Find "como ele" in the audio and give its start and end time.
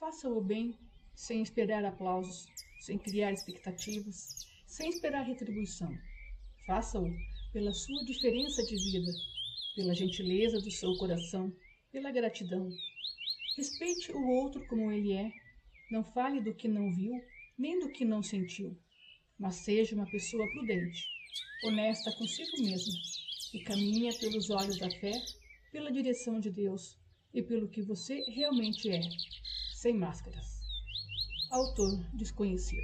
14.68-15.14